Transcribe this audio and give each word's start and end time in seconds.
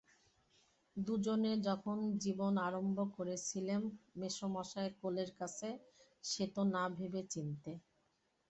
দুজনে 0.97 1.51
যখন 1.67 1.97
জীবন 2.23 2.53
আরম্ভ 2.67 2.97
করেছিলেম 3.17 3.81
মেসোমশায়ের 4.15 4.93
কোলের 5.01 5.31
কাছে, 5.39 5.69
সে 6.23 6.45
তো 6.55 6.61
না 6.73 6.83
ভেবে 6.97 7.21
চিন্তে। 7.33 7.71